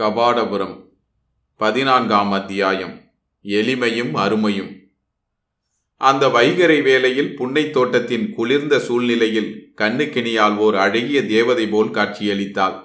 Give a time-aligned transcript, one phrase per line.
[0.00, 0.88] கபாடபுரம்
[1.56, 3.00] பதினான்காம் அத்தியாயம்
[3.44, 4.90] எளிமையும் அருமையும்.
[5.96, 12.80] அந்த வைகரை வேளையில் புன்னைத் தோட்டத்தின் குளிர்ந்த சூழ்நிலையில் கண்ணுக்கினியால் ஓர் அழகிய தேவதை போல் காட்சியளித்தாள்.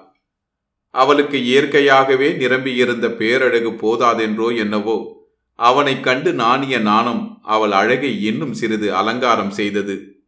[0.90, 9.52] அவளுக்கு இயற்கையாகவே நிரம்பியிருந்த பேரழகு போதாதென்றோ என்னவோ அவனைக் கண்டு நாணிய நாணம் அவள் அழகை இன்னும் சிறிது அலங்காரம்
[9.52, 10.24] செய்தது.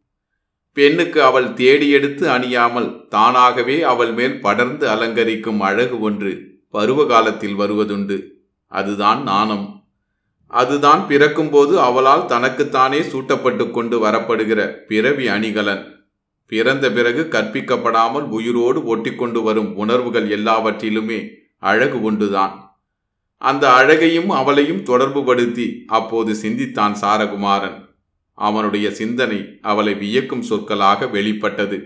[0.72, 8.16] பெண்ணுக்கு அவள் தேடி எடுத்து அணியாமல் தானாகவே அவள் மேல் படர்ந்து அலங்கரிக்கும் அழகு ஒன்று பருவ காலத்தில் வருவதுண்டு.
[8.72, 9.66] அதுதான் நாணம்
[10.50, 15.84] அதுதான் பிறக்கும்போது அவளால் தனக்குத்தானே சூட்டப்பட்டு கொண்டு வரப்படுகிற பிறவி அணிகலன்.
[16.52, 21.18] பிறந்த பிறகு கற்பிக்கப்படாமல் உயிரோடு ஒட்டிக்கொண்டு வரும் உணர்வுகள் எல்லாவற்றிலுமே
[21.70, 22.54] அழகு ஒன்றுதான்
[23.42, 25.66] அந்த அழகையும் அவளையும் தொடர்புபடுத்தி
[25.98, 27.78] அப்போது சிந்தித்தான் சாரகுமாரன்.
[28.38, 31.78] அவனுடைய சிந்தனை அவளை வியக்கும் சொற்களாக வெளிப்பட்டது.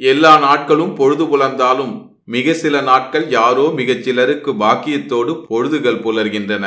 [0.00, 1.94] எல்லா நாட்களும் பொழுது புலர்ந்தாலும்
[2.32, 6.66] மிக சில நாட்கள் யாரோ மிகச் சிலருக்கு பாக்கியத்தோடு பொழுதுகள் புலர்கின்றன.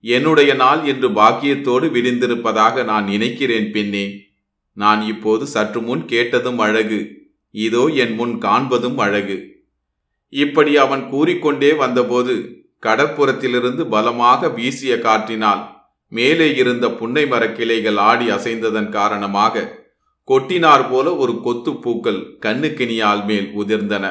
[0.00, 4.04] என்னுடைய நாள் என்று பாக்கியத்தோடு விரிந்திருப்பதாக நான் நினைக்கிறேன் பெண்ணே.
[4.72, 7.00] நான் இப்போது சற்று முன் கேட்டதும் அழகு.
[7.54, 9.36] இதோ என் முன் காண்பதும் அழகு.
[10.32, 12.34] இப்படி அவன் கூறிக்கொண்டே வந்தபோது
[12.86, 15.62] கடற்புறத்திலிருந்து பலமாக வீசிய காற்றினால்
[16.12, 19.64] மேலே இருந்த புன்னை மரக்கிளைகள் ஆடி அசைந்ததன் காரணமாக
[20.28, 24.06] கொட்டினார் போல ஒரு கொத்து பூக்கள் கண்ணுக்கினியால் மேல் உதிர்ந்தன.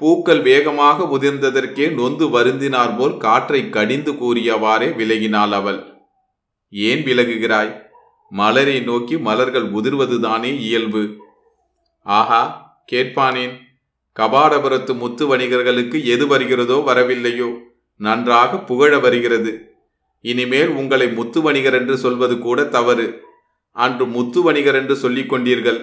[0.00, 5.80] பூக்கள் வேகமாக உதிர்ந்ததற்கே நொந்து வருந்தினார் போல் காற்றை கடிந்து கூறியவாறே விலகினாள் அவள்.
[6.70, 7.72] ஏன் விலகுகிறாய்?
[8.30, 11.02] மலரை நோக்கி மலர்கள் உதிர்வதுதானே இயல்பு.
[12.02, 12.42] ஆஹா
[12.92, 13.54] கேட்பானேன்.
[14.16, 17.50] கபாடபுரத்து முத்து வணிகர்களுக்கு எது வருகிறதோ வரவில்லையோ.
[17.96, 19.52] நன்றாக புகழ வருகிறது.
[20.20, 23.06] இனிமேல் உங்களை முத்து வணிகர் என்று சொல்வது கூட தவறு.
[23.76, 25.80] அன்று முத்து வணிகர் என்று சொல்லிக் கொண்டீர்கள்.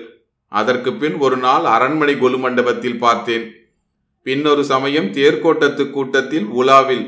[0.52, 3.46] அதற்கு பின் ஒரு நாள் அரண்மனை கொலு மண்டபத்தில் பார்த்தேன்.
[4.28, 7.06] பின்னொரு சமயம் தேர்கோட்டத்து கூட்டத்தில் உலாவில்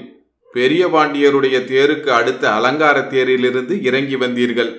[0.53, 4.72] பெரிய பாண்டியருடைய தேருக்கு அடுத்த அலங்கார தேரிலிருந்து இறங்கி வந்தீர்கள்.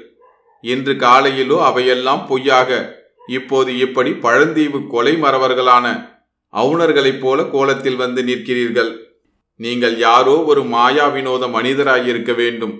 [0.64, 2.80] இன்று காலையிலோ அவையெல்லாம் பொய்யாக
[3.28, 5.86] இப்போது இப்படி பழந்தீவு கொலை மறவர்களான
[6.52, 8.90] அவுணர்களைப் போல கோலத்தில் வந்து நிற்கிறீர்கள்.
[9.60, 12.74] நீங்கள் யாரோ ஒரு மாயா வினோத மனிதராயிருக்க வேண்டும்.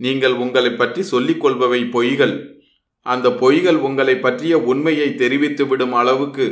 [0.00, 2.34] நீங்கள் உங்களை பற்றி சொல்லிக் கொள்பவை பொய்கள்.
[3.06, 6.46] அந்த பொய்கள் உங்களை பற்றிய உண்மையை தெரிவித்து விடும் அளவுக்கு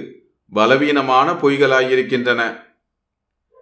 [0.53, 2.65] பலவீனமான பொய்களாயிருக்கின்றன.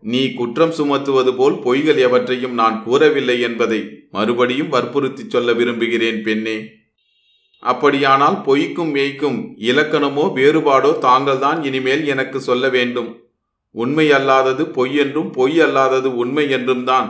[0.00, 6.64] நீ குற்றம் சுமத்துவது போல் பொய்கள் எவற்றையும் நான் கூறவில்லை என்பதை மறுபடியும் வற்புறுத்தி சொல்ல விரும்புகிறேன் பெண்ணே.
[7.58, 13.22] அப்படியானால் பொய்க்கும் மெய்க்கும் இலக்கணமோ வேறுபாடோ தாங்கள்தான் இனிமேல் எனக்கு சொல்ல வேண்டும்.
[13.70, 17.08] உண்மை அல்லாதது பொய் என்றும் பொய் அல்லாதது உண்மை என்றும் தான்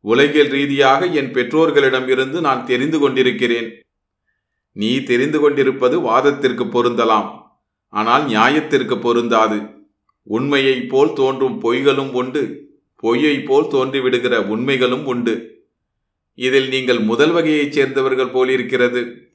[0.00, 3.82] உலகியல் ரீதியாக என் பெற்றோர்களிடம் இருந்து நான் தெரிந்து கொண்டிருக்கிறேன்.
[4.72, 7.45] நீ தெரிந்து கொண்டிருப்பது வாதத்திற்கு பொருந்தலாம்.
[7.88, 9.62] ஆனால் நியாயத்திற்கு பொருந்தாது.
[10.22, 12.70] உண்மையைப் போல் தோன்றும் பொய்களும் உண்டு.
[13.02, 15.64] பொய்யைப் போல் தோன்றிவிடுகிற உண்மைகளும் உண்டு.
[16.34, 19.30] இதில் நீங்கள் முதல் வகையைச் சேர்ந்தவர்கள் போலிருக்கிறது.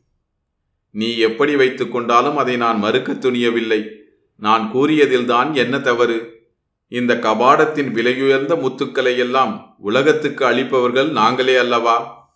[0.91, 3.89] நீ எப்படி வைத்துக் கொண்டாலும் அதை நான் மறுக்க துணியவில்லை.
[4.35, 6.39] நான் கூறியதில்தான் என்ன தவறு?
[6.87, 12.29] இந்த கபாடத்தின் விலையுயர்ந்த முத்துக்களை எல்லாம் உலகத்துக்கு அளிப்பவர்கள் நாங்களே அல்லவா?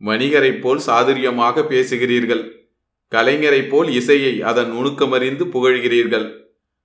[0.00, 2.61] வணிகரைப் போல் சாதுரியமாக பேசுகிறீர்கள்.
[3.12, 6.40] கலைஞரைப் போல் இசையை அதன் நுணுக்கமறிந்து புகழ்கிறீர்கள்.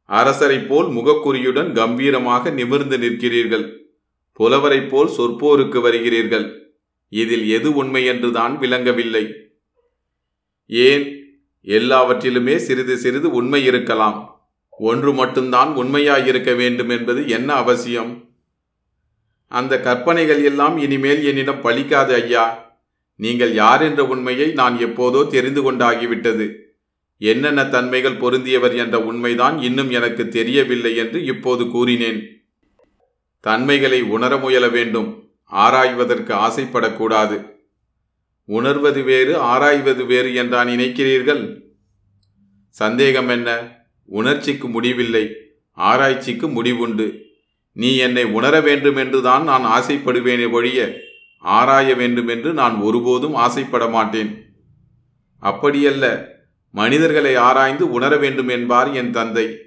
[0.09, 3.77] அரசரைப் போல் முகக்குறியுடன் கம்பீரமாக நிமிர்ந்து நிற்கிறீர்கள்.
[4.33, 6.59] புலவரைப் போல் சொற்போருக்கு வருகிறீர்கள்.
[7.09, 9.33] இதில் எது உண்மை என்றுதான் விளங்கவில்லை.
[10.67, 11.05] ஏன்?
[11.61, 14.41] எல்லாவற்றிலுமே சிறிது சிறிது உண்மை இருக்கலாம்.
[14.69, 18.29] ஒன்று மட்டும்தான் உண்மையாயிருக்க வேண்டும் என்பது என்ன அவசியம்?
[19.47, 22.66] அந்த கற்பனைகள் எல்லாம் இனிமேல் என்னிடம் பழிக்காது ஐயா.
[23.19, 26.45] நீங்கள் யார் என்ற உண்மையை நான் எப்போதோ தெரிந்து கொண்டாகிவிட்டது.
[27.21, 32.19] என்னென்ன தன்மைகள் பொருந்தியவர் என்ற உண்மைதான் இன்னும் எனக்கு தெரியவில்லை என்று இப்போது கூறினேன்.
[33.39, 35.09] தன்மைகளை உணர முயல வேண்டும்.
[35.51, 37.37] ஆராய்வதற்கு ஆசைப்படக்கூடாது.
[38.49, 41.43] உணர்வது வேறு ஆராய்வது வேறு என்றான் நினைக்கிறீர்கள்?
[42.69, 43.49] சந்தேகம் என்ன?
[44.05, 45.25] உணர்ச்சிக்கு முடிவில்லை.
[45.71, 47.07] ஆராய்ச்சிக்கு முடிவுண்டு.
[47.71, 51.05] நீ என்னை உணர வேண்டும் என்றுதான் நான் ஆசைப்படுவேனே ஒழிய
[51.47, 54.45] ஆராய வேண்டும் என்று நான் ஒருபோதும் ஆசைப்பட மாட்டேன்.
[55.41, 56.25] அப்படியல்ல
[56.71, 59.57] மனிதர்களை ஆராய்ந்து உணர வேண்டும் என்பார் என் தந்தை.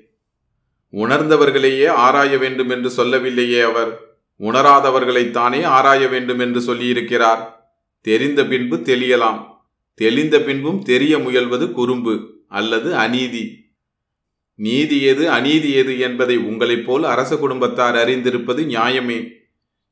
[0.92, 4.16] உணர்ந்தவர்களையே ஆராய வேண்டும் என்று சொல்லவில்லையே அவர்.
[4.40, 7.42] உணராதவர்களைத்தானே ஆராய வேண்டும் என்று சொல்லியிருக்கிறார்.
[8.00, 9.46] தெரிந்த பின்பு தெளியலாம்.
[9.94, 13.74] தெளிந்த பின்பும் தெரிய முயல்வது குறும்பு அல்லது அநீதி.
[14.54, 19.38] நீதி எது அநீதி எது என்பதை உங்களைப் போல் அரச குடும்பத்தார் அறிந்திருப்பது நியாயமே.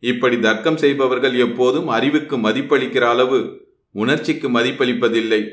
[0.01, 5.49] இப்படி தர்க்கம் செய்பவர்கள் எப்போதும் அறிவுக்கு மதிப்பளிக்கிற அளவு உணர்ச்சிக்கு மதிப்பளிப்பதில்லை.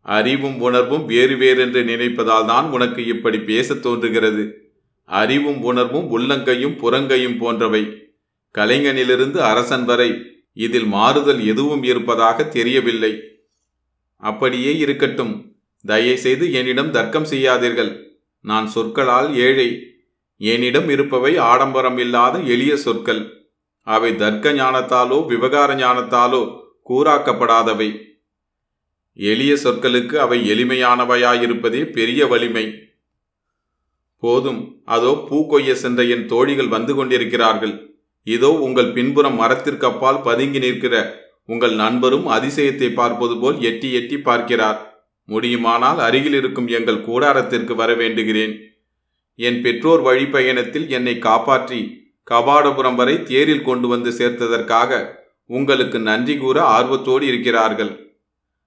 [0.00, 4.72] அறிவும் உணர்வும் வேறு வேறென்று நினைப்பதால் தான் உனக்கு இப்படி பேசத் தோன்றுகிறது.
[5.04, 8.12] அறிவும் உணர்வும் உள்ளங்கையும் புறங்கையும் போன்றவை.
[8.58, 13.22] கலைஞனிலிருந்து அரசன் வரை இதில் மாறுதல் எதுவும் இருப்பதாக தெரியவில்லை.
[14.16, 15.56] அப்படியே இருக்கட்டும்.
[15.86, 18.02] தயவுசெய்து என்னிடம் தர்க்கம் செய்யாதீர்கள்.
[18.40, 19.93] நான் சொற்களால் ஏழை.
[20.52, 23.22] என்னிடம் இருப்பவை ஆடம்பரம் இல்லாத எளிய சொற்கள்.
[23.86, 26.42] அவை தர்க்க ஞானத்தாலோ விவகார ஞானத்தாலோ
[26.88, 27.88] கூறாக்கப்படாதவை.
[29.18, 32.64] எளிய சொற்களுக்கு அவை எளிமையானவையாயிருப்பதே பெரிய வலிமை.
[34.22, 34.60] போதும்
[34.94, 37.74] அதோ பூ கொய்ய சென்ற என் தோழிகள் வந்து கொண்டிருக்கிறார்கள்.
[38.26, 40.94] இதோ உங்கள் பின்புறம் மரத்திற்கு அப்பால் பதுங்கி நிற்கிற
[41.52, 44.78] உங்கள் நண்பரும் அதிசயத்தை பார்ப்பது போல் எட்டி எட்டி பார்க்கிறார்.
[45.28, 48.54] முடியுமானால் அருகில் இருக்கும் எங்கள் கூடாரத்திற்கு வர வேண்டுகிறேன்.
[49.36, 57.26] என் பெற்றோர் வழிப்பயணத்தில் என்னை காப்பாற்றி கபாடபுரம் வரை தேரில் கொண்டு வந்து சேர்த்ததற்காக உங்களுக்கு நன்றி கூற ஆர்வத்தோடு
[57.26, 57.90] இருக்கிறார்கள்.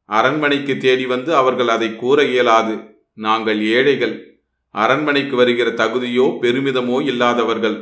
[0.06, 2.76] அரண்மனைக்கு தேடி வந்து அவர்கள் அதை கூற இயலாது.
[3.14, 4.16] நாங்கள் ஏழைகள்.
[4.72, 7.78] அரண்மனைக்கு வருகிற தகுதியோ பெருமிதமோ இல்லாதவர்கள்.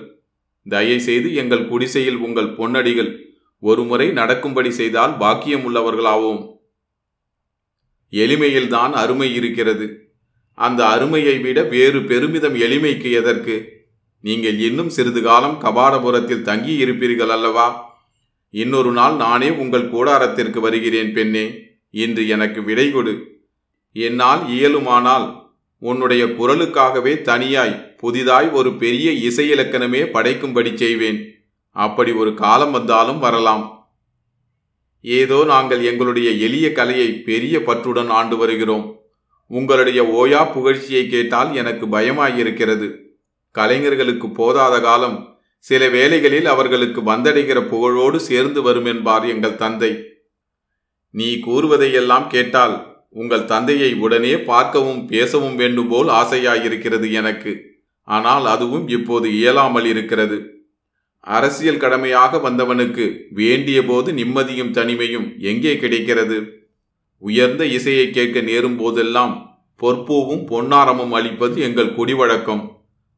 [0.70, 3.12] தயவுசெய்து எங்கள் குடிசையில் உங்கள் பொன்னடிகள்
[3.60, 6.42] ஒருமுறை நடக்கும்படி செய்தால் பாக்கியம் உள்ளவர்களாவோம்
[8.14, 10.05] எளிமையில்தான் அருமை இருக்கிறது.
[10.57, 13.74] அந்த அருமையை விட வேறு பெருமிதம் எளிமைக்கு எதற்கு?
[14.22, 17.98] நீங்கள் இன்னும் சிறிது காலம் கபாடபுரத்தில் தங்கி இருப்பீர்கள் அல்லவா?
[18.50, 21.60] இன்னொரு நாள் நானே உங்கள் கூடாரத்திற்கு வருகிறேன் பெண்ணே
[21.90, 23.44] இன்று எனக்கு விடை கொடு.
[23.94, 25.44] என்னால் இயலுமானால்
[25.80, 31.19] உன்னுடைய குரலுக்காகவே தனியாய் புதிதாய் ஒரு பெரிய இசை இலக்கணமே படைக்கும்படி செய்வேன்.
[31.69, 33.90] அப்படி ஒரு காலம் வந்தாலும் வரலாம்.
[35.01, 39.05] ஏதோ நாங்கள் எங்களுடைய எளிய கலையை பெரிய பற்றுடன் ஆண்டு வருகிறோம்.
[39.47, 42.95] உங்களுடைய ஓயா புகழ்ச்சியை கேட்டால் எனக்கு பயமாயிருக்கிறது.
[43.51, 45.18] கலைஞர்களுக்கு போதாத காலம்.
[45.57, 50.07] சில வேளைகளில் அவர்களுக்கு வந்தடைகிற புகழோடு சேர்ந்து வரும் என்பார் எங்கள் தந்தை.
[51.09, 57.53] நீ கூறுவதையெல்லாம் கேட்டால் உங்கள் தந்தையை உடனே பார்க்கவும் பேசவும் வேண்டும் போல் ஆசையாயிருக்கிறது எனக்கு.
[58.01, 60.38] ஆனால் அதுவும் இப்போது இயலாமல் இருக்கிறது.
[61.19, 66.64] அரசியல் கடமையாக வந்தவனுக்கு வேண்டிய போது நிம்மதியும் தனிமையும் எங்கே கிடைக்கிறது?
[67.21, 69.33] உயர்ந்த இசையை கேட்க நேரும் போதெல்லாம்
[69.81, 72.63] பொற்பூவும் பொன்னாரமும் அளிப்பது எங்கள் குடிவழக்கம்.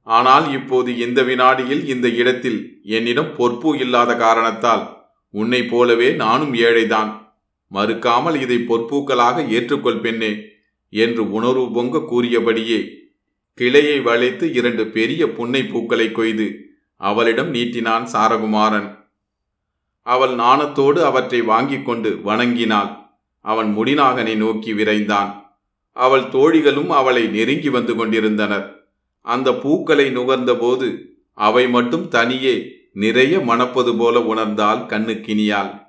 [0.07, 2.59] ஆனால் இப்போது இந்த வினாடியில் இந்த இடத்தில்
[2.97, 4.83] என்னிடம் பொற்பூ இல்லாத காரணத்தால்
[5.33, 7.09] உன்னை போலவே நானும் ஏழைதான்.
[7.71, 10.31] மறுக்காமல் இதை பொற்பூக்களாக ஏற்றுக்கொள் பெண்ணே
[10.89, 12.79] என்று உணர்வு பொங்க கூறியபடியே
[13.53, 16.47] கிளையை வளைத்து இரண்டு பெரிய புன்னை பூக்களை கொய்து
[17.01, 18.87] அவளிடம் நீட்டினான் சாரகுமாரன்.
[20.01, 22.91] அவள் நாணத்தோடு அவற்றை வாங்கிக் கொண்டு வணங்கினாள்.
[23.41, 25.31] அவன் முடிநாகனை நோக்கி விரைந்தான்.
[25.91, 28.89] அவள் தோழிகளும் அவளை நெருங்கி வந்து கொண்டிருந்தனர்.
[29.21, 35.86] அந்த பூக்களை நுகர்ந்தபோது அவை மட்டும் தனியே நிறைய மணப்பது போல உணர்ந்தாள் கண்ணுக்கினியாள்